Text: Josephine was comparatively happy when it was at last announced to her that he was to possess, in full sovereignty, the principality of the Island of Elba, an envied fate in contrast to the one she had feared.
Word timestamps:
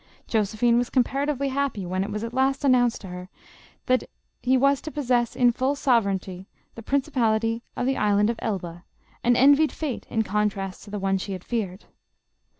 Josephine 0.25 0.79
was 0.79 0.89
comparatively 0.89 1.49
happy 1.49 1.85
when 1.85 2.03
it 2.03 2.09
was 2.09 2.23
at 2.23 2.33
last 2.33 2.65
announced 2.65 3.01
to 3.01 3.09
her 3.09 3.29
that 3.85 4.05
he 4.41 4.57
was 4.57 4.81
to 4.81 4.89
possess, 4.89 5.35
in 5.35 5.51
full 5.51 5.75
sovereignty, 5.75 6.47
the 6.73 6.81
principality 6.81 7.61
of 7.77 7.85
the 7.85 7.97
Island 7.97 8.31
of 8.31 8.39
Elba, 8.39 8.83
an 9.23 9.35
envied 9.35 9.71
fate 9.71 10.07
in 10.09 10.23
contrast 10.23 10.83
to 10.85 10.89
the 10.89 10.97
one 10.97 11.19
she 11.19 11.33
had 11.33 11.43
feared. 11.43 11.85